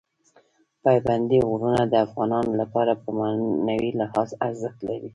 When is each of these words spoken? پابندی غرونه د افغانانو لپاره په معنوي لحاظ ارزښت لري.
پابندی 0.83 1.39
غرونه 1.47 1.81
د 1.87 1.93
افغانانو 2.05 2.51
لپاره 2.61 2.93
په 3.01 3.09
معنوي 3.19 3.91
لحاظ 4.01 4.29
ارزښت 4.47 4.79
لري. 4.87 5.09